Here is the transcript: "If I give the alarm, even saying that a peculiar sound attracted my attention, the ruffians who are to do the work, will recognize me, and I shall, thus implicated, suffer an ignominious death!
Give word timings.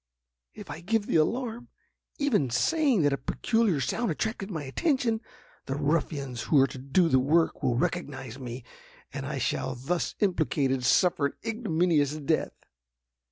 "If 0.55 0.71
I 0.71 0.79
give 0.79 1.05
the 1.05 1.17
alarm, 1.17 1.67
even 2.17 2.49
saying 2.49 3.03
that 3.03 3.13
a 3.13 3.19
peculiar 3.19 3.79
sound 3.79 4.09
attracted 4.09 4.49
my 4.49 4.63
attention, 4.63 5.21
the 5.67 5.75
ruffians 5.75 6.41
who 6.45 6.59
are 6.59 6.65
to 6.65 6.79
do 6.79 7.07
the 7.07 7.19
work, 7.19 7.61
will 7.61 7.77
recognize 7.77 8.39
me, 8.39 8.63
and 9.13 9.27
I 9.27 9.37
shall, 9.37 9.75
thus 9.75 10.15
implicated, 10.19 10.83
suffer 10.85 11.27
an 11.27 11.33
ignominious 11.45 12.13
death! 12.15 12.55